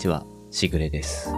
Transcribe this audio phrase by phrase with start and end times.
[0.00, 1.30] こんにちは、しぐれです。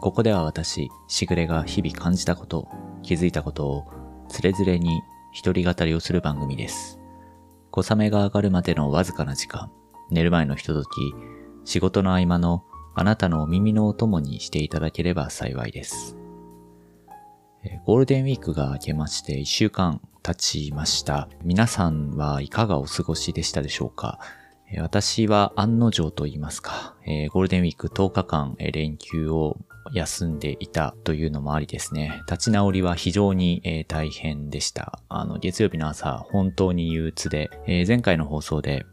[0.00, 2.66] ここでは私、しぐれが日々感じたこと、
[3.04, 3.84] 気づいたことを、
[4.28, 6.98] つれづれに一人語りをする番組です。
[7.70, 9.70] 小雨が上がるまでのわずかな時間、
[10.10, 11.14] 寝る前のひととき、
[11.64, 12.64] 仕事の合間の
[12.96, 16.16] あなたのお耳のお供にしていただければ幸いです。
[17.84, 21.28] ゴールデンウィークが明けまして一週間経ちました。
[21.44, 24.18] 皆さんはいかがお過ごしでしたでしょうか？
[24.78, 29.56] 私は案の定と言いますか、えーゴールデンウィーク10日間連休を
[29.92, 35.00] 休んでいたというのもありですね、立ち直りは非常に大変でした。
[35.08, 38.84] あの、月曜日の朝、本当に憂鬱で、え前回の放送で、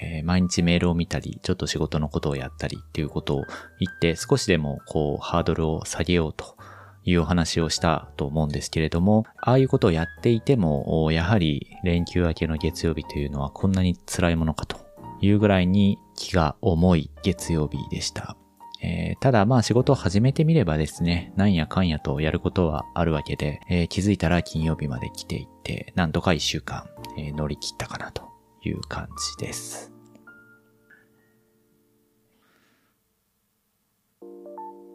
[0.00, 3.44] え毎日メールを見たり、ちょっと仕事のことをやったりっていうことを
[3.78, 6.56] 言って、少しでもこう、ハードルを下げようと
[7.04, 14.91] いうお話をしたと思うんですけれども、ああいうことをやっていても、やはり連休明けの月曜日というのはこんなに辛いものかと
[15.22, 18.36] いうぐらいに気が重い月曜日でした。
[18.82, 28.24] えーただまあ仕事を始めてみればですね、なんやかんやとやることはあるわけで、えー気づいたら金曜日まで来ていって、なんとか一週間、えー乗り切ったかなと
[28.64, 29.92] いう感じです。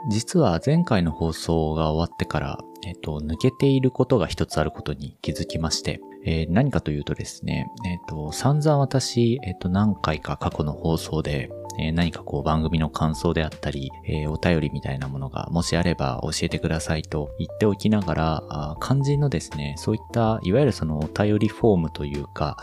[0.09, 22.57] 実は前回の放送が終わってから、えっ、と、抜けていることが一つあることに気づきまして、えー何かというとですね、えっ、と、散々私、えっ、と、何回か過去の放送で、えー何かこう番組の感想であったり、えーお便りみたいなものがもしあれば教えてくださいと言っておきながら、肝心のですね、そういった、いわゆるそのお便りフォームというか、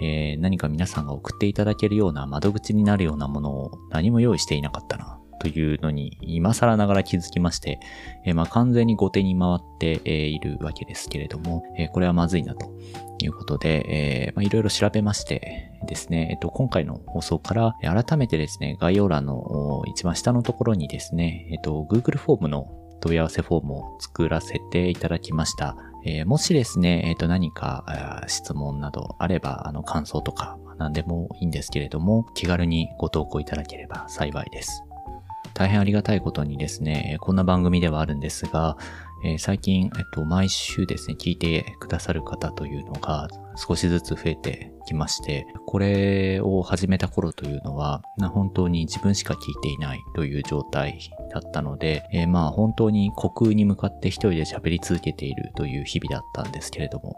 [0.00, 5.19] えー何か皆さんが送っていただけるような窓口になるようなものを何も用意していなかったな。
[5.40, 7.80] というのに、今更ながら気づきまして、
[8.24, 12.70] えーまあ完全に後手に回って、えいるわけですけれども、えーこれはまずいなと
[13.18, 22.68] いうことで、えまあいろいろ調べましてですね、えっと、今回の放送から、改めてですね、概要欄の一番下のところにですね、えっと、Google フォームの
[23.00, 25.76] 問い合わせフォームを作らせていただきました。
[26.04, 34.82] えーもしですね、えっ、と、何か質問などあれば、あの、感想とか、何でもいいんですけれども、気軽にご投稿いただければ幸いです。
[35.60, 38.78] 大変ありがたいことにですね、こんな番組ではあるんですが、
[39.22, 48.00] えー最近、えっと、毎週ですね、聞いてくださる方というのが少しずつ増えてきまして、これを始めた頃というのは、
[48.32, 50.98] 本当に自分しか聞いていないという状態
[51.30, 57.16] だったので、えーまあ本当に虚空に向かって一人で喋り続けているという日々だったんですけれども、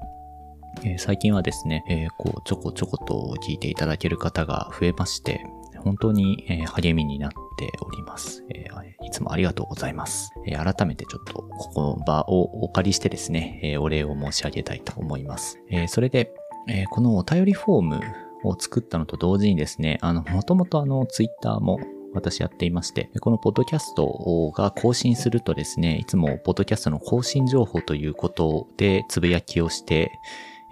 [0.82, 5.46] えー最近はですね、えーこう、ちょこちょこと聞いていただける方が増えまして、
[5.84, 8.72] 本当に、励みになっております、えー
[9.04, 10.32] いつもありがとうございます。
[10.46, 15.58] えー改めてちょっと、ここの場をお借りしてですね、えーお礼を申し上げたいと思います。
[15.70, 16.32] えーそれで、
[16.68, 18.00] えーこのお便りフォーム
[18.44, 21.78] を作ったのと同時にですね、あの、もともとあの、ツイッターも
[22.14, 30.10] 私やっていまして、このポッドキャストが更新するとですね、いつもポッドキャストの更新情報ということでつぶやきをして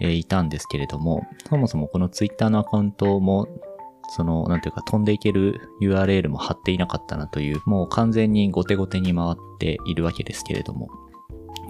[0.01, 3.49] いたんですけれども、そもそもこのツイッターのアカウントも、
[4.11, 10.89] その、なんていうか飛んでいける URL も貼っていなかったなという、もう完全に後手後手に回っているわけですけれども、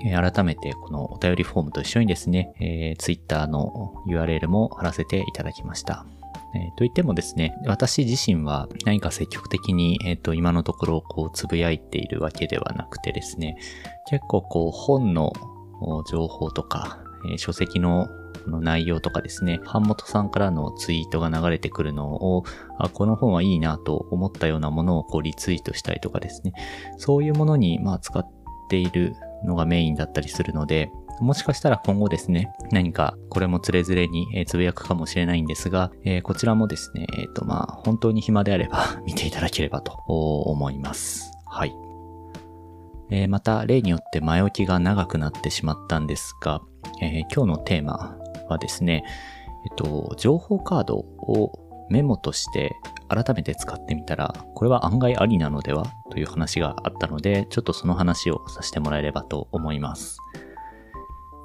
[0.02, 6.06] 改めてこのお便りフォームと一緒にですね、えー、ツイッターの URL も貼らせていただきました。
[6.54, 13.56] えーと言ってもですね、私自身は何か積極的に、えっ、と、今のところ、こう、つぶやいているわけではなくてですね、
[14.08, 15.32] 結構こう、本の
[16.10, 16.98] 情報とか、
[17.30, 18.08] えー書籍の
[18.48, 22.44] の内容とかですね、版元さんからのツイートが流れてくるのを、
[22.78, 26.52] あ、この本はいいなと思ったようなものをこうリツイートしたりとかですね、
[26.98, 28.26] そういうものにまあ使っ
[28.68, 29.14] ている
[29.44, 30.90] のがメインだったりするので、
[31.20, 41.30] もしかしたら今後ですね、何かこれもつれづれにえつぶやくかもしれないんですが、えーこちらもですね、えっ、とまあ本当に暇であれば 見ていただければと思います。
[41.46, 41.74] はい。
[43.10, 46.62] えーまた例によって前置きが長くなってしまったんですが、
[47.02, 48.16] え今日のテーマ
[48.50, 49.04] はですね、
[49.64, 52.76] えっと、情報カードをメモとして
[53.08, 60.18] 改めて使ってみたら、これは案外ありなのではという話があったので、ちょっとその話をさせてもらえればと思います。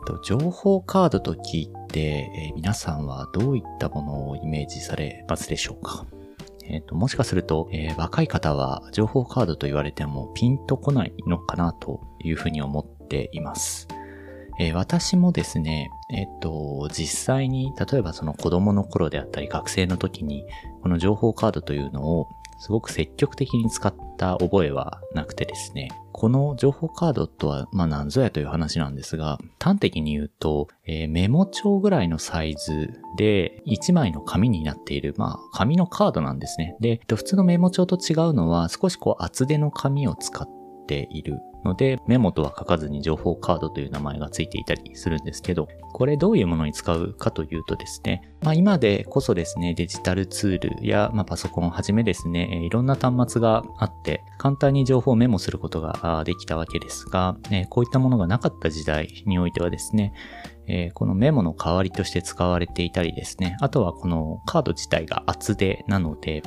[0.05, 6.05] と情報カードと聞いて、えー皆さんはどういったものをイメージされますでしょうか？
[6.63, 13.87] えっ、と、もしかすると、えー若い方は情報カードと言われてもピンとこないのかなというふうに思っています。
[14.59, 20.45] えー私もですね、えっ、と、実際に、例えばその子供の頃であったり学生の時に、
[20.81, 36.77] この情報カードというのをすごく積極的に使った覚えはなくてですね、この情報カードとは、まあ何ぞやという話なんですが、端的に言うと、えー、メモ帳ぐらいのサイズで1枚の紙になっている、まあ紙のカードなんですね。
[36.79, 40.54] で、普通のメモ帳と違うのは少しこう厚手の紙を使って
[40.85, 57.37] ているので、メモとは書かずに情報カードという名前がついていたりするんですけど、これどういうものに使うかというとですね、まあ今でこそですね、デジタルツールや、まあ、パソコンをはじめですね、いろんな端末があって、簡単に情報をメモすることができたわけですが、
[57.69, 60.13] こういったものがなかった時代においてはですね、
[60.67, 66.43] えー、このメモの代わりとして使われていたりですね、あとはこのカード自体が厚手なので、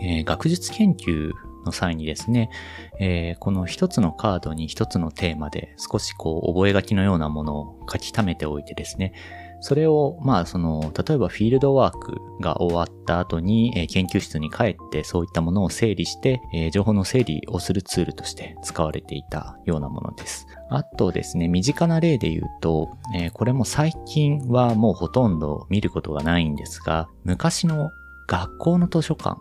[0.00, 1.32] えー、学術研究
[1.64, 2.50] の際にですね、
[2.98, 9.12] えー、この一つのカードに一つのテーマで少しこう覚書のようなものを書き溜めておいてですね、
[9.60, 20.46] それを、まあ、その、例えばフィールドワークが終わった後に、えー、研究室に帰ってそういったものを整理して、えー、情報の整理をするツールとして使われていたようなものです。
[20.70, 27.90] あとですね、身近な例で言うと、えー、これも最近はもうほとんど見ることがないんですが、昔の
[28.28, 29.38] 学校の図書館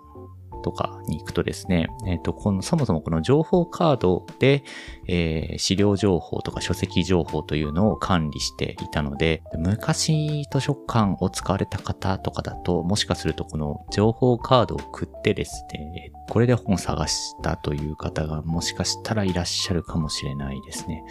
[0.59, 4.63] とかに行くとですね、えっ、ー、と、この、そもそもこの情報カードで、
[5.07, 21.03] えー、資料情報とか書籍情報というのを管理していたので、昔図書館を使われた方とかだと、もしかするとこの情報カードを送ってですね、これで本を探したという方がもしかしたらいらっしゃるかもしれないですね。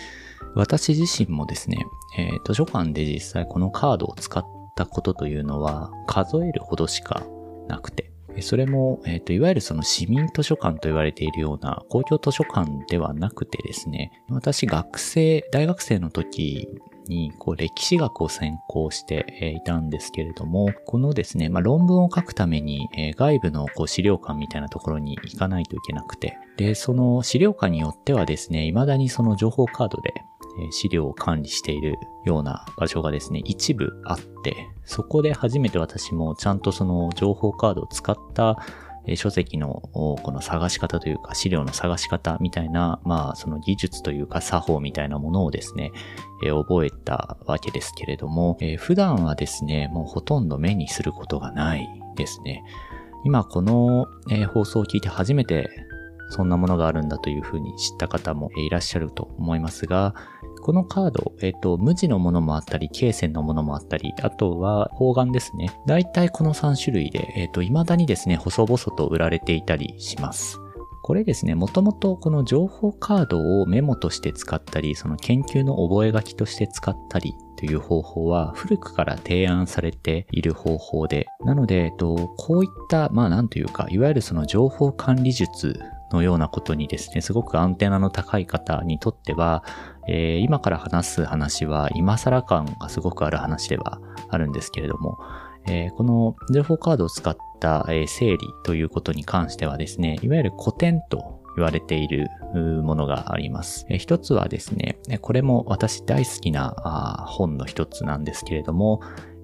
[0.55, 1.85] 私自身もですね、
[2.17, 4.45] えー、図書館で実際このカードを使っ
[4.77, 7.25] たことというのは数えるほどしか
[7.69, 16.69] なくて、それも、えっ、ー、と、いわゆるその市民図書館と言われているような公共図書館ではなくてですね、私学生、大学生の時
[17.09, 30.13] に、こう、歴史学を専攻していたんですけれども、このですね、まあ、論文を書くために、え外部のこう資料館みたいなところに行かないといけなくて、で、その資料館によってはですね、未だにその情報カードで
[30.71, 38.59] 資料を管理しているような場所がですね、一部あって、そこで初めて私もちゃんとその情報カードを使った
[39.17, 45.93] 書籍のこの探し方というか資料の探し方みたいな、まあその技術というか作法みたいなものをですね、
[46.45, 52.63] え覚えたわけですけれども、え普段はですね、もうほとんど目にすることがないですね。
[53.25, 55.69] 今この、え放送を聞いて初めて
[56.31, 60.15] そんなものがあるんだというふうに知った方もいらっしゃると思いますが、
[60.69, 65.71] このカード、えっ、と、無地のものもあったり、罫線のものもあったり、あとは方眼ですね。
[65.87, 70.61] だいたいこの3種類で、えっ、と、未だにですね、細々と売られていたりします。
[71.03, 85.81] これですね、もともとこの情報カードをメモとして使ったり、その研究の覚書として使ったりという方法は古くから提案されている方法で、なので、えっと、こういった、まあなんというか、いわゆるその情報管理術
[86.13, 89.65] のようなことにですね、すごくアンテナの高い方にとっては、
[90.09, 94.01] えー、今から話す話は今更感がすごくある話では
[94.31, 95.19] あるんですけれども、
[95.67, 102.29] えー、この情報カードを使った、え、整理ということに関してはですね、いわゆる古典と言われている
[102.83, 103.85] ものがあります。
[103.91, 109.01] えー、一つはですね、これも私大好きな本の一つなんですけれども、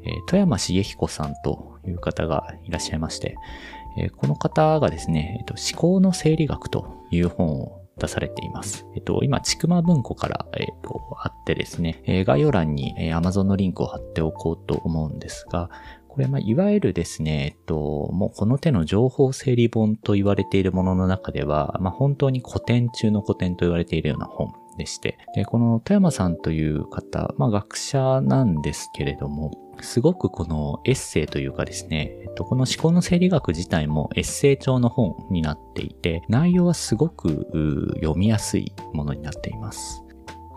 [0.07, 3.37] え、富山茂彦さんという方がいらっしゃいまして、
[3.99, 8.87] え、この方がですね、えっと、思考の整理学という本を出されています。
[8.95, 15.71] えっと、今、ちくま文庫から、えっと、あってですね、えー、概要欄に、えー、Amazon のリンクを貼っておこうと思うんですが、
[16.09, 37.47] これ、まあ、いわゆるですね、えっと、もうこの手の情報整理本と言われているものの中では、まあ、本当に古典中の古典と言われているような本でして、で、この富山さんという方、まあ、学者なんですけれども、すごくこのエッセイというかですね、えっと、この思考の整理学自体もエッセイ調の本になっていて、内容はすごく
[38.01, 40.05] 読みやすいものになっています。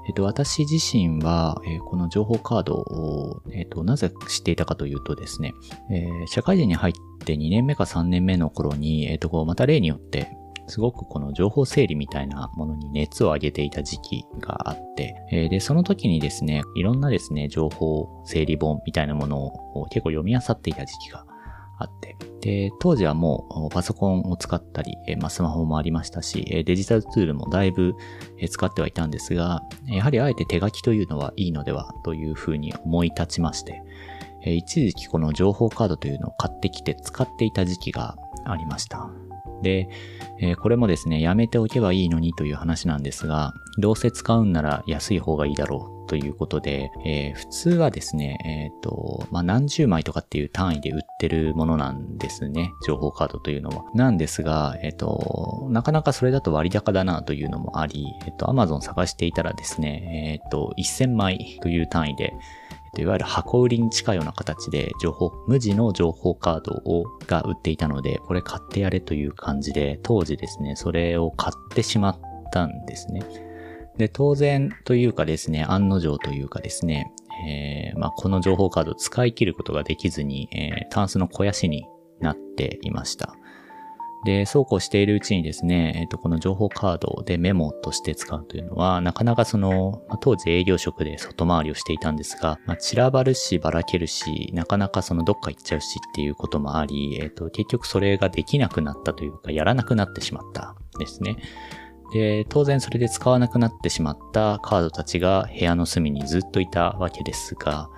[0.07, 5.53] えっと、私自身は、えー、この情報カードを、えっと、なぜ知っていたかというとですね、
[5.91, 6.93] えー、社会人に入っ
[7.25, 10.31] て2年目か3年目の頃に、えっと、また例によって、
[10.67, 21.25] すごくこの情報整理みたいなものに熱を上げていた時期があって、えー、で、その時にですね、いろんなですね、情報整理本みたいなものを結構読み漁っていた時期が
[21.79, 27.95] あって、で、当時はもうパソコンを使ったり、まあ、スマホもありましたし、デジタルツールもだいぶ
[28.50, 33.83] 使ってはいたんですが、やはりあえて手書きというのはいいのではというふうに思い立ちまして、
[34.45, 39.09] 一時期この情報カードというのを買ってきて使っていた時期がありました。
[39.61, 39.89] で、
[40.39, 52.71] えー、これもですね、やめておけばいいのにという話なんですが、どうせ使うんなら安い方がいいだろうということで、えー、普通はですね、えっ、ー、と、まあ、何十枚とかっていう単位で売ってるものなんですね。
[52.85, 53.83] 情報カードというのは。
[53.93, 62.33] なんですが、えっ、ー、と、なかなかそれだと割高だなというのもあり、えっ、と、Amazon 探していたらですね、えっ、と、1000枚という単位で、
[63.01, 72.20] いわゆる箱売りに近いような形で情報、無地の情報カードをが売っていたので、これ買ってやれという感じで、当時ですね、それを買ってしまっ
[72.51, 73.22] たんですね。
[73.98, 77.12] で、当然というかですね、案の定というかですね、
[77.48, 81.86] えー、まあ、この情報カードを使い切ることができずに、えー、タンスの肥やしに
[82.20, 83.36] なっていました。
[84.27, 101.38] で、そうこうしているうちにですね、えっ、と、この情報カードでメモとして使うというのは、なかなかその、まあ、当時営業職で外回りをしていたんですが、まあ、散らばるし、ばらけるし、なかなかそのどっか行っちゃうしっていうこともあり、えっ、と、結局それができなくなったというか、やらなくなってしまったですね。
[102.12, 107.89] で、当然それで使わなくなってしまったカードたちが部屋の隅にずっといたわけですが、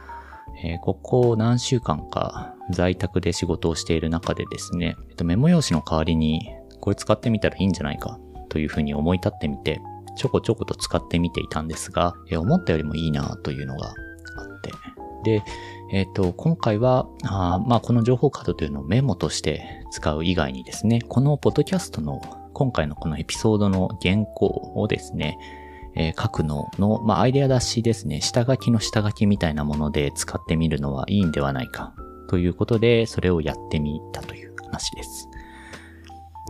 [0.63, 6.41] えー、ここ何週間か在宅で仕事をしている中でですね、えっと、メモ用紙の代わりに
[6.79, 9.81] これ使ってみたらいいんじゃないかというふうに思い立ってみて、
[10.15, 14.71] ちょこちょこと使ってみていたんですが、えー、思ったよりもいいなというのがあって、
[15.23, 15.43] で、
[15.91, 22.21] えっ、ー、と、今回は、あまあ、この情報カードというのをメモとして使う以外にですね、このポッドキャストの
[22.53, 25.37] 今回のこのエピソードの原稿をですね、
[26.00, 31.94] えー、書くのの、まあ、アイデア出しですね、下書きの下書きみたいなもので使ってみるのはいいんではないか
[32.29, 35.27] ということで、それをやってみたという話です。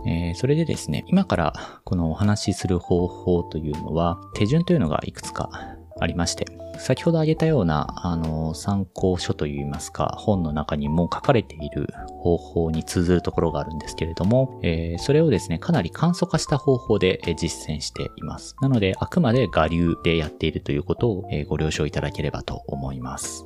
[0.06, 1.52] えー、それでですね、今から
[1.84, 5.50] このお話しする方法というのは、手順というのがいくつか
[5.98, 6.46] ありまして、
[6.80, 18.56] 先ほど挙げたような、あの、参考書といいますか、本の中にも書かれている方法に通ずるところがあるんですけれども、えー、それをですね、かなり簡素化した方法で実践しています。
[18.62, 23.44] なので、あくまで我流でやっているということをご了承いただければと思います。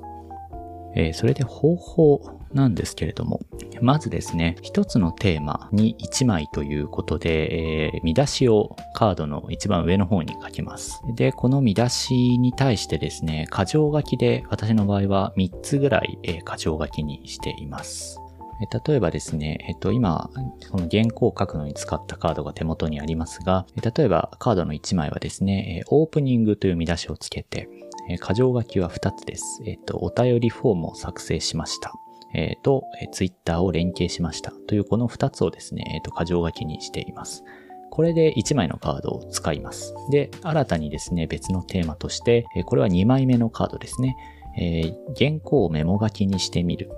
[0.95, 2.21] えー、それで方法
[2.55, 3.41] なんですけれども、
[3.81, 11.03] まずですね、一つのテーマに1枚ということで、えー、見出しをカードの一番上の方に書きます。
[11.17, 18.21] で、この見出しに対してですね、箇条書きで私の場合は3つぐらい、えー、箇条書きにしています。
[18.87, 20.31] 例えばですね、えっと、今、
[20.71, 27.69] この原稿を書くのに使ったカードが手元にありますが、例えばカードの1枚はですね、オープニングという見出しをつけて、
[28.23, 29.63] 箇条書きは2つです。
[29.67, 31.93] えっと、お便りフォームを作成しました。
[32.35, 37.45] えっ、と、ツイッターを連携しましたというこの2つをですね、えっ、と、箇条書きにしています。
[37.91, 39.95] これで1枚のカードを使います。
[40.11, 44.17] で、新たにですね、別のテーマとしてえ、これは2枚目のカードですね。
[44.59, 46.91] えー、原稿をメモ書きにしてみる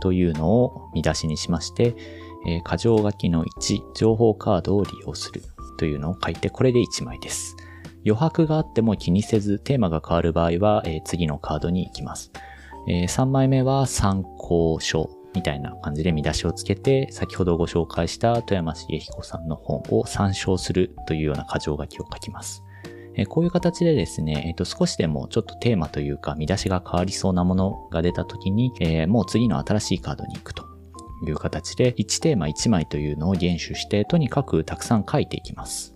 [0.00, 1.96] というのを見出しにしまして、
[2.46, 5.42] えー、箇条書きの1、情報カードを利用する
[5.78, 7.56] というのを書いて、これで1枚です。
[8.04, 12.30] 余白があっても気にせず、テーマが変わる場合は、えー、次のカードに行きます。
[12.88, 22.62] えー、3枚目は参考書みたいな感じで見出しをつけて、先ほどご紹介した富山茂彦さんの本を参照するというような箇条書きを書きます。
[23.16, 30.64] え、こういう形でですね、え、ー、と、少しでもちょっとテーマというか見出しが変わりそうなものが出た時に、えー、もう次の新しいカードに行くと
[31.26, 35.95] いう形で、1テーマ1枚というのを厳守して、とにかくたくさん書いていきます。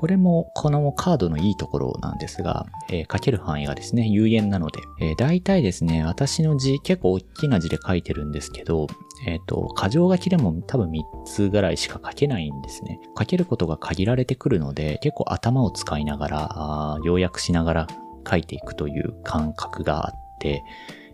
[0.00, 8.86] これもこのカードのいいところなんですが、えー、書ける範囲がですね、有限なので、えー、大体ですね、私の字結構大きな字で書いてるんですけど、
[9.26, 12.98] えっ、ー、と、箇条書きでも多分3つぐらいしか書けないんですね。
[13.18, 17.86] 書けることが限られてくるので、結構頭を使いながら、要約しながら
[18.26, 20.64] 書いていくという感覚があって、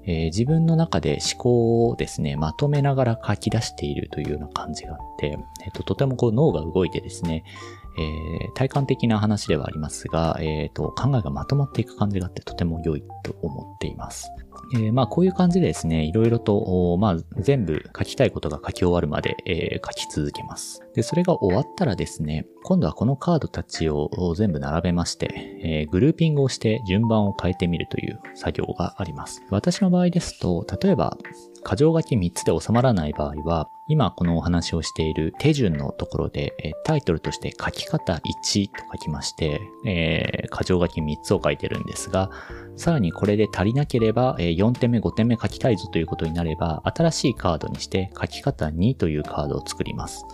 [0.07, 7.43] えー、自分の中で思考をですね、まとめながら書き出しているというような感じがあって、えっ、ー、と、とてもこう脳が動いてですね、
[7.99, 14.31] えー、体感的な話ではありますが、えーと、考えがまとまっていく感じがあってとても良いと思っています。
[14.75, 20.83] えー、まあこういう感じでですね、いろいろと、まあ全部書きたいことが書き終わるまで、えー、書き続けます。
[20.95, 29.43] で、それが終わったらですね、今度はこのカードたちを全部並べまして、えー、グルーピングをして順番を変えてみるという作業があります。
[29.51, 31.17] 私の場合ですと、例えば、
[31.69, 42.31] 箇条書き3つで収まらない場合は、今このお話をしている手順のところで、タイトルとして書き方1と書きまして、えー、箇条書き3つを書いてるんですが、
[42.77, 50.25] さらにこれで足りなければ、4点目5点目書きたいぞということになれば、新しいカードにして書き方2というカードを作ります。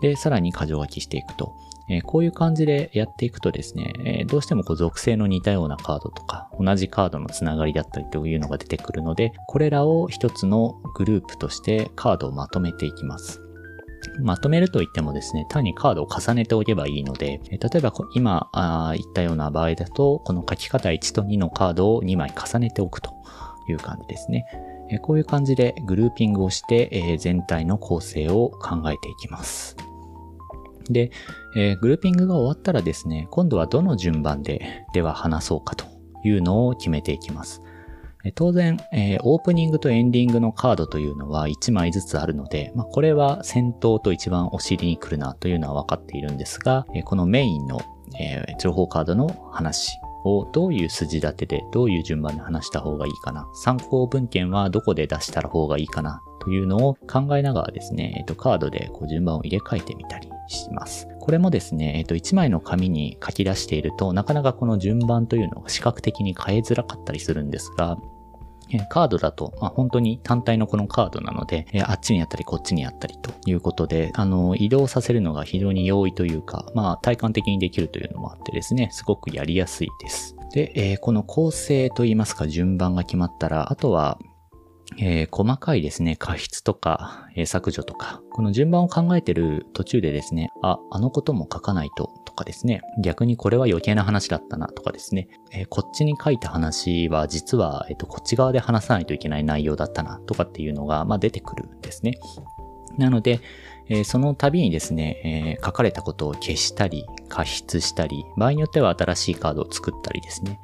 [0.00, 1.54] で、さらに箇条書きしていくと。
[1.90, 13.40] えこういう感じでやっていくとですね、えどうしてもこう属性の似たようなカードとか、同じカードのつながりだったりというのが出てくるので、これらを一つのグループとしてカードをまとめていきます。
[14.22, 18.48] まとめると言ってもですね、単にカードを重ねておけばいいので、例えば今
[18.96, 23.10] 言ったような場合だと、この書き方1と2のカードを2枚重ねておくと
[23.68, 24.46] いう感じですね。
[25.02, 29.76] こういう感じでグルーピングをして全体の構成を考えていきます。
[30.92, 31.10] で
[31.56, 35.86] え、グルーピングが終わったらですね、今度はどの順番ででは話そうかと
[36.24, 37.62] いうのを決めていきます。
[38.34, 47.80] 当然、えー、オープニングとエンディングのカードというのは1枚ずつあるので、まあ、これは先頭と一番お尻に来るなというのは分かっているんですが、えー、このメインの、
[48.20, 61.08] えー、情報カードの話をどういう筋立てでどういう順番で話した方がいいかな、参考文献はどこで出した方がいいかなというのを考えながらですね、えっ、と、カードでこう順番を入れ替えてみたりします。
[61.20, 67.98] これもですね、えっ、と、1枚の紙に書き出していると、なかなかこの順番というのが視覚的に変えづらかったりするんですが、
[68.88, 80.36] カードだと、まあ、本当に単体のこのカードなので、あっちにやったりこっちにやったりということで、あの、移動させるのが非常に容易というか、まあ、体感的にできるというのもあってですね、すごくやりやすいです。
[80.52, 84.18] で、えー、この構成といいますか順番が決まったら、あとは、
[84.98, 102.18] えー、細かいですね、過失とか、えー、削除とか、この順番を考えてる途中でですね、あ、あのことも書かないととかですね、逆にこれは余計な話だったなとかですね、えー、こっちに書いた話は実は、えっ、と、こっち側で話さないといけない内容だったなとかっていうのが、まあ、出てくるんですね。
[102.98, 103.40] なので、
[103.88, 110.60] えその度にですね、え書かれたことを消したり、加筆したり、場合によっては新しいカードを作ったりですね、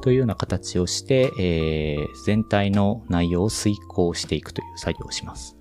[0.00, 5.59] というような形をして、え全体の内容を推敲していくという作業をします。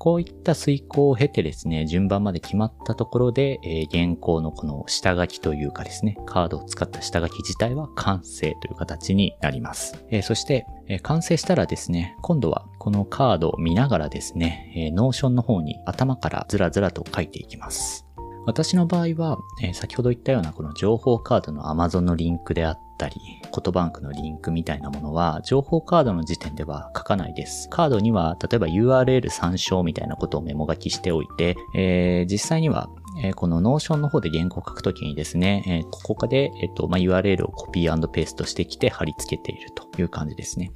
[0.00, 10.02] こういった推敲を経てですね、順番まで決まったところで、えー、原稿のこの下書きというかですね、カードを使った下書き自体は完成という形になります。
[10.08, 18.06] えー、そして、えー、完成したらですね、今度はこのカードを見ながらですね、えー、 Notion の方に頭からずらずらと書いていきます。
[18.46, 23.16] 私の場合は、えー、先ほど言ったようなこの情報カードの Amazon のリンクであったり、
[23.50, 27.68] コトバンクのリンクみたいなものは、情報カードの時点では書かないです。
[27.68, 32.88] カードには、例えば URL 参照みたいなことをメモ書きしておいて、えー、実際には、
[33.22, 40.72] えー、この Notion の方で原稿を書くときにですね、えー、ここで、えっ、と、まあ、URL をコピーペーストしてきて貼り付けているという感じですね。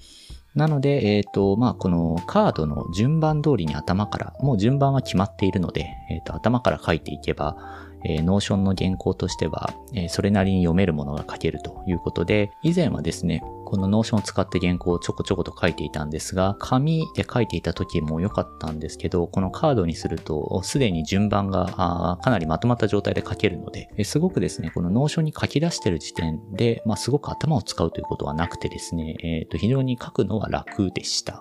[0.54, 7.56] なので、えっ、ー、と、まあ、このカードの順番通りに頭から、もう順番は決まっているので、えっ、と、頭から書いていけば、
[8.04, 31.40] えー、 Notion の原稿としては、えー、それなりに読めるものが書けるということで、以前はですね、この Notion を使って原稿をちょこちょこと書いていたんですが、紙で書いていた時も良かったんですけど、このカードにすると、すでに順番がかなりまとまった状態で書けるので、すごくですね、この Notion に書き出してる時点で、まあ、すごく頭を使うということはなくてですね、えっ、ー、と、非常に書くのは楽でした。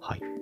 [0.00, 0.37] はい。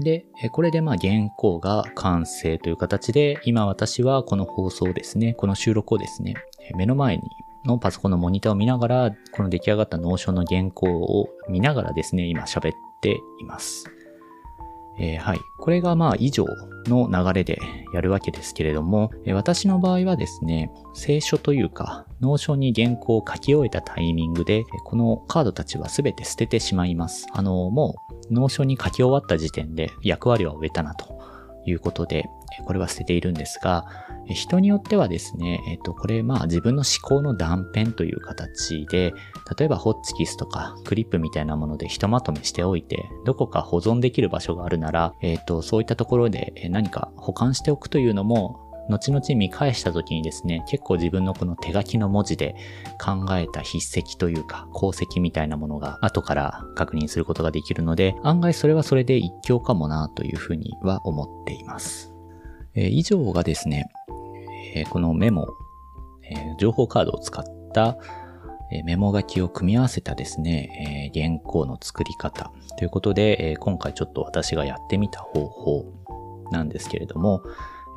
[0.00, 6.34] で、これでまあ原稿が完成という形で、今私はこの放送ですね、この収録をですね、
[6.76, 7.22] 目の前に
[7.64, 13.84] のパソコンのモニターを見ながら、この出来上がった Notion の原稿を見ながらですね、今喋っています。
[14.98, 15.40] えー、はい。
[15.58, 16.44] これがまあ以上
[16.86, 17.58] の流れで
[17.94, 27.26] やるわけですけれども、えー、私の場合はですね、清書というか、 Notion に原稿を書き終えたタイミングで、このカードたちは全て捨ててしまいます。
[27.32, 27.96] あの、も
[28.30, 31.18] う、 Notion に書き終わった時点で役割は終えたなと
[31.66, 32.28] いうことで、
[32.66, 33.86] これは捨てているんですが、
[34.28, 39.12] 人によってはですね、えっと、これまあ自分の思考の断片という形で、
[39.58, 52.56] 例えばホッチキスとかクリップみたいなものでひとまとめしておいて、どこか保存できる場所があるなら、えっと、そういったところで何か保管しておくというのも、後々見返した時にですね、結構自分のこの手書きの文字で
[53.00, 62.11] 考えた筆跡というか、功績みたいなものが後から確認することができるので、案外それはそれで一興かもなというふうには思っています。
[62.74, 63.90] えー、以上がですね、
[64.74, 65.48] えー、このメモ、
[66.22, 67.98] えー、情報カードを使った、
[68.74, 75.92] えメモ書きを組み合わせたですね、え原稿の作り方ということで、え今回ちょっと私がやってみた方法
[76.50, 77.42] なんですけれども、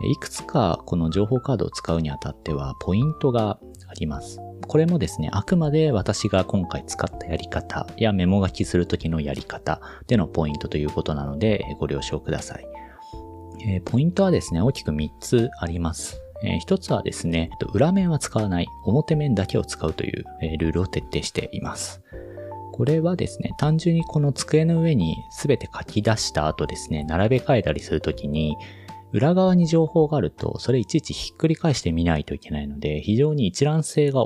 [0.03, 4.39] いくつかこの情報カードを使うにあたってはポイントがあります。
[4.67, 12.74] これもですね、あくまで私が今回使ったやり方やメモ書きするときのやり方でのポイントということなのでご了承ください。
[13.59, 16.21] えポイントはですね、大きく3つあります。
[16.43, 22.01] えー、一つはですね、裏面は使わない、表面だけを使うという、え、ルールを徹底しています。
[22.73, 28.57] これはですね、単純にこの机の上に全て書き出した後ですね、並べ替えたりするときに、
[29.13, 34.25] 裏側に情報があると、それいちいちひっくり返してみないといけないので、非常に一覧性が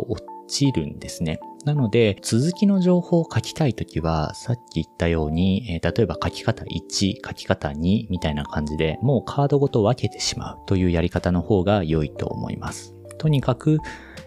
[0.50, 1.40] ちるんですね。
[1.66, 12.96] なので、続きの情報を書きたいときは、さっき言ったように、えー、例えば書き方1、書き方2みたいな感じで、もうカードごと分けてしまうというやり方の方が良いと思います。
[13.18, 13.78] とにかく、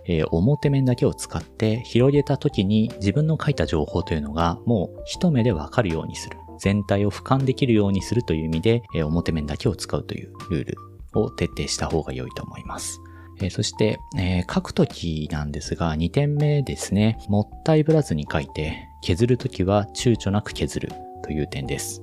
[0.06, 6.36] えー、表面だけを使って広げた時に自分の書いた情報というのがもう一目でわかるようにする。
[6.58, 10.76] 全体を俯瞰できるようにするという意味で、えー、表面だけを使うというルール
[11.14, 13.00] を徹底した方が良いと思います。
[13.42, 17.18] えー、そして、えー、書くときなんですが、2点目ですね。
[17.28, 20.92] もったいぶらずに書いて、削るときは躊躇なく削る
[21.24, 22.00] という点です。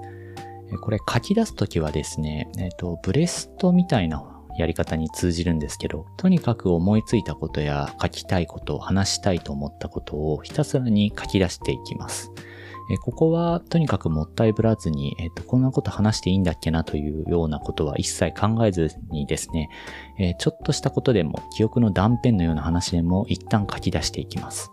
[0.81, 4.23] これ書き出すときはですね、えっ、ー、と、ブレストみたいな
[4.57, 12.31] やり方に通じるんですけど、とにかく思いついたことや書きたいこと、話したいと思ったことをひたすらに書き出していきます。
[12.91, 19.69] えここはとにかくもったいぶらずに、えっ、と、こんなこと話していいんだっけなというようなことは一切考えずにですね、
[20.17, 24.71] えちょっとしたことでも、記憶の断片のような話でも一旦書き出していきます。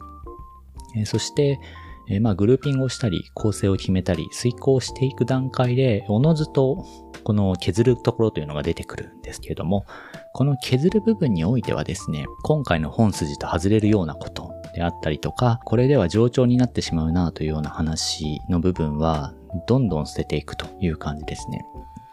[0.97, 1.61] えそして、
[2.09, 6.85] えまあ、グルーピングをしたり、構成を決めたり、遂行していく段階で、おのずと、
[7.25, 9.85] この削るところというのが出てくるんですけれども、
[10.33, 19.33] この削る部分においてはですね、今回の本筋と外れるようなこと、であったりとか、これでは冗長になってしまうなというような話の部分は、
[19.67, 21.65] どんどん捨てていくという感じですね。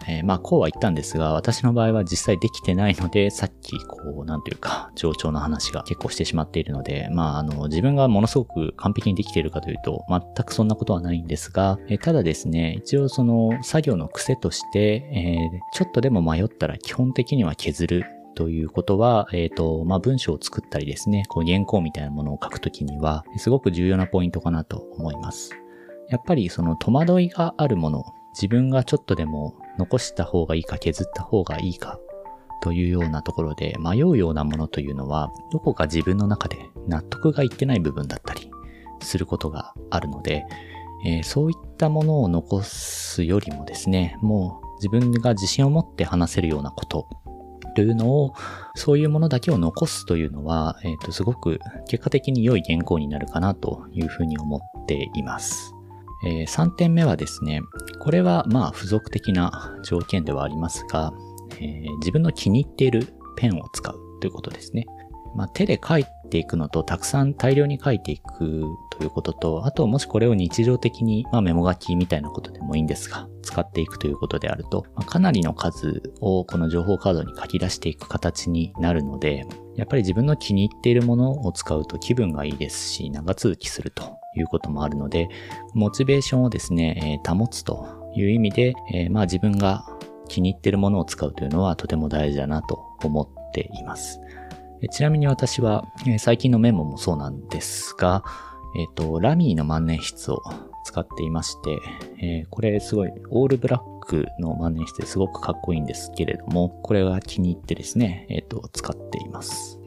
[0.08, 14.80] えー、まあ、こうは言ったんですが、私の場合は実際できてないので、さっき、こう、なんというか、冗長な話が結構してしまっているので、まあ、あの、自分がものすごく完璧にできているかというと、全くそんなことはないんですが、えー、ただですね、一応その、作業の癖として、
[15.14, 25.52] えー、ちょっとでも迷ったら基本的には削るということは、えっ、ー、と、まあ、文章を作ったりですね、こう原稿みたいなものを書くときには、すごく重要なポイントかなと思います。
[26.10, 32.00] やっぱりその戸惑いがあるもの、自分がちょっとでも残した方がいいか削った方がいいか
[32.62, 38.50] というようなところで迷うようなものというのは、どこか自分の中で納得がいってない部分だったり
[39.02, 40.46] することがあるので、
[41.06, 47.08] えー、そういったものを残すよりもですね、もう自分が自信を持って話せるようなこと
[47.82, 48.34] るのを、
[48.76, 55.74] そういうものだけを残すというのは、えっ、ー、と、すごく結果的に良い原稿になるかなというふうに思っています。
[56.26, 57.62] えー、3点目はですね、
[58.00, 61.14] これはまあ付属的な条件ではありますが、
[61.60, 64.86] えー、自分の気に入っているペンを使うということですね。
[65.36, 85.30] まあ、手で書いていくのと、たくさん大量に書いていくということと、あともしこれを日常的に、まあ、メモ書きみたいなことでもいいんですが、使っていくということであると、まあ、かなりの数をこの情報カードに書き出していく形になるので、やっぱり自分の気に入っているものを使うと気分がいいですし、長続きするということもあるので、
[85.76, 89.86] モチベーションをですね、えー、保つという意味で、えー、まあ自分が
[90.28, 94.20] 気に入っているものを使うというのはとても大事だなと思っています。
[94.90, 98.24] ちなみに私は、え最近のメモもそうなんですが、
[98.76, 100.42] えっ、ー、と、ラミーの万年筆を
[100.84, 101.80] 使っていまして、
[102.22, 109.80] えー、これすごいオールブラックの万年筆ですごくかっこいいんですけれども、これが気に入ってですね、えっ、ー、と、使っています。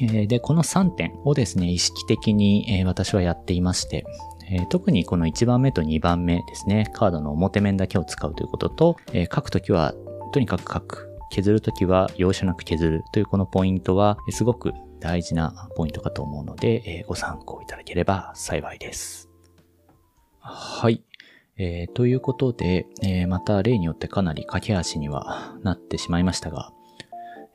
[0.00, 4.04] えで、この3点をですね、意識的に、え私はやっていまして、
[4.50, 9.94] え特にこの1番目と2番目ですね、カードの表面だけを使うということと、え書くときは
[10.32, 19.30] とにかく書く削るときは容赦なく削るというこのポイントはすごく大事なポイントかと思うので、えご参考いただければ幸いです。
[20.38, 21.02] はい。
[21.56, 26.72] えー、ということで、えー、また例によってかなり駆け足にはなってしまいましたが、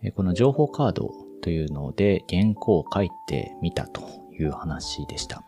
[0.04, 1.12] え、この情報カード
[1.42, 4.02] というので原稿を書いてみたと
[4.40, 5.44] いう話でした。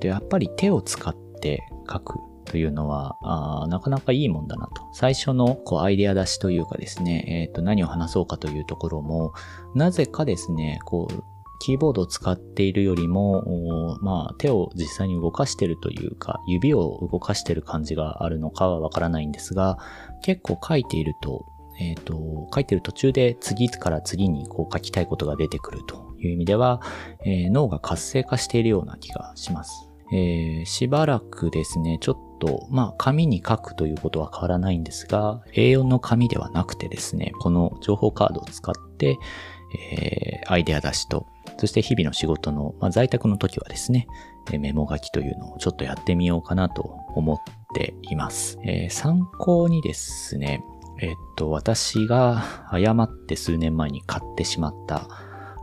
[0.00, 4.88] で、やっぱり手を使って書くというのは、あなかなかいいもんだなと。
[4.92, 9.32] 最初のこうアイデア出しというかですね、えっ、ー、と、何を話そうかというところも、
[9.74, 11.24] なぜかですね、こう、
[11.60, 19.78] キーボードを使っているよりも、まあ、手を実際に動かしてるというか、指を動かしてる感じがあるのかはわからないんですが、
[20.22, 21.46] 結構書いていると、
[21.80, 26.80] えっ、ー、と、書いてる途中で次から次にこう書きたいことが出てくるという意味では、
[27.24, 29.90] えー、脳が活性化しているような気がします。
[30.12, 39.18] えー、しばらくですね、ちょっと、まあ、紙に書くということは変わらないんですが、A4 の紙ではなくてですね、この情報カードを使って、
[39.92, 41.26] えー、アイデア出しと、
[41.58, 44.06] そして日々の仕事の、まあ、在宅の時はですね、
[44.58, 46.82] メモ書きというのをちょっとやってみようかなと
[47.14, 47.36] 思っ
[47.74, 48.58] ています。
[48.64, 50.62] えー、参考にですね、
[51.00, 55.08] えっと、私が誤って数年前に買ってしまった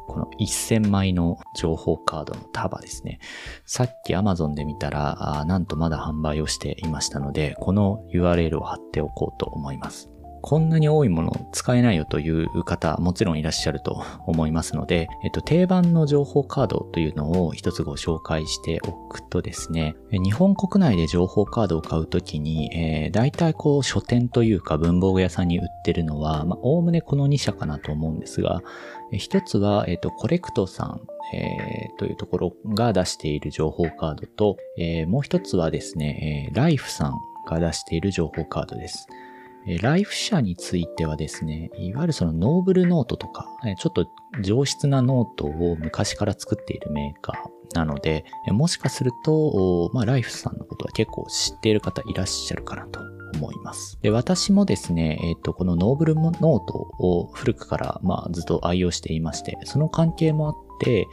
[0.08, 3.20] この1000枚の情報カードの束ですね。
[3.66, 10.10] さっき Amazon で見たら、なんとまだ販売をしていましたので、この URL を貼っておこうと思います。
[10.42, 28.62] こんなに多いもの使えないよという方、もちろんいらっしゃると思いますので、えっと、定番の情報カードというのを一つご紹介しておくとですね、日本国内で情報カードを買うときに、えー、大体こう書店というか文房具屋さんに売ってるのは、まあ、おおむねこの2社かなと思うんですが、
[29.18, 31.02] 一つは、えっ、と、コレクトさん、
[31.36, 37.14] えー、というところが出している情報カードと、えー、もう一つはですね、えー、ライフさん
[37.48, 39.08] が出している情報カードです。
[39.82, 43.48] ライフ社についてはですね、いわゆるそのノーブルノートとか、
[43.78, 44.08] ちょっと
[44.42, 53.00] 上質なノートを昔から作っているメーカーなので、もしかすると、まあ、ライフさんのことは結構知っている方いらっしゃるかなと
[53.36, 54.00] 思います。
[54.02, 61.08] で、私もですね、えっ、ー、と、このノーブルノートを古くから、まあ、ずっと愛用していまして、その関係もあって、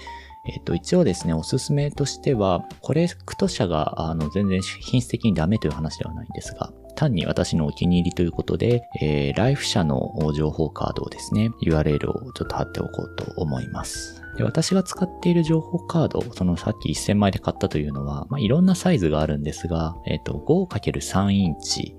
[0.46, 14.20] えっ、と、一応ですね、おすすめとしては、コレクト社が、あの、全然品質的にダメという話ではないんですが、単に私のお気に入りということで、えー、ライフ社の情報カードをですね、URL をちょっと貼っておこうと思います。
[14.36, 21.96] で私が使っている情報カード、そのさっき1000枚で買ったというのは、まあ、いろんなサイズがあるんですが、えっ、ー、と、5×3 インチ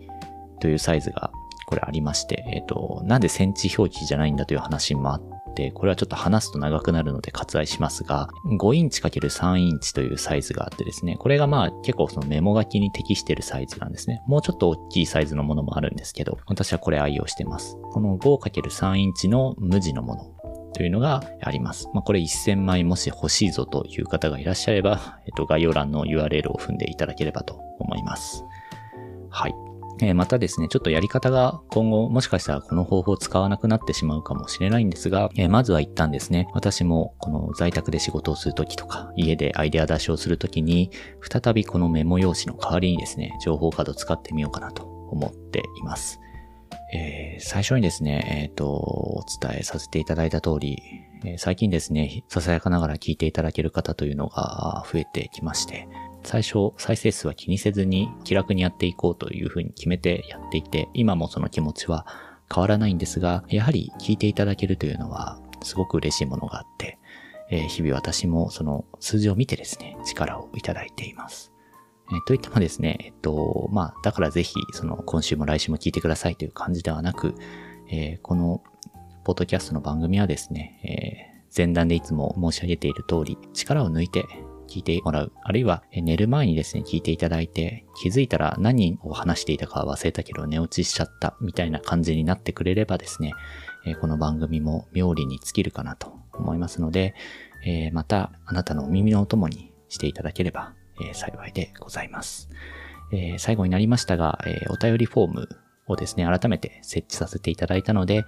[0.60, 1.32] というサイズが
[1.66, 5.39] これありまして、えっ、ー、と、なんでセンチ表記じゃないんだという話もあって、
[5.74, 14.22] これはちょっと話すと長くなるので割愛しますが、5インチ ×3 インチというサイズがあってですね、これがまあ結構そのメモ書きに適しているサイズなんですね。
[14.28, 17.78] もうちょっと大きいサイズのものもあるんですけど、私はこれ愛用してます。
[17.92, 20.40] この 5×3 インチの無地のもの。
[20.74, 21.90] というのがあります。
[21.94, 28.46] まあ、これ1000枚もし欲しいぞという方がいらっしゃれば、えっと、概要欄の URL を踏んでいただければと思います。
[29.30, 29.69] はい。
[30.02, 46.20] えまたですね、ちょっとやり方が今後もしかしたらこの方法を使わなくなってしまうかもしれないんですが、えまずは一旦ですね、私もこの在宅で仕事をするときとか、家でアイデア出しをするときに、再びこのメモ用紙の代わりにですね、情報カードを使ってみようかなと思っています。
[46.92, 50.82] えー、最初にですね、えっ、ー、と、お伝えさせていただいた通り、
[51.24, 55.88] え、最近ですね、ささやかながら聞いていただける方というのが増えてきまして、
[56.24, 62.06] 最初再生数は気にせずに気楽にやっていこうというふうに決めてやっていて、今もその気持ちは
[62.54, 66.98] 変わらないんですが、やはり聞いていただけるというのはすごく嬉しいものがあって、
[67.50, 71.52] えー、日々私もその数字を見てですね、力をいただいています。
[72.12, 77.36] えー、といってもですね、えっと、まあ、だからぜひ、その今週も来週も聞いてくださいという感じではなく、
[77.92, 78.64] えー、この
[79.24, 84.26] ポッドキャストの番組はですね、えー、前段でいつも申し上げている通り、力を抜いて
[84.70, 85.32] 聞いてもらう。
[85.44, 93.34] あるいは寝る前にですね、聞いていただいて、気づいたら何を話していたか忘れたけど寝落ちしちゃったみたいな感じになってくれればですね、
[94.02, 97.14] この番組も妙利に尽きるかなと思いますので、
[97.92, 100.74] またあなたのお耳のお供にしていただければ
[101.14, 102.50] 幸いでございます。
[103.38, 105.50] 最後になりましたが、お便りフォーム
[105.88, 108.26] をですね、改めて設置させていただいたので、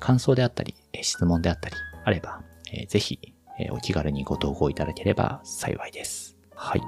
[0.00, 2.42] 感想であったり、質問であったりあれば、
[2.88, 3.18] ぜひ
[3.58, 6.36] えお気軽にご投稿いただければ幸いです。
[6.54, 6.82] はい。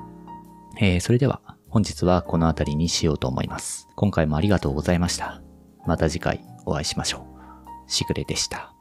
[0.80, 3.88] えー、それでは本日はこの辺りにしようと思います。
[3.96, 5.42] 今回もありがとうございました。
[5.87, 7.26] また次回お会いしましょ
[7.88, 7.90] う。
[7.90, 8.74] しぐれでした。